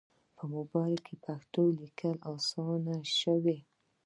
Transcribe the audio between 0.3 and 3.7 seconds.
په موبایل کې پښتو لیکل اسانه شوي.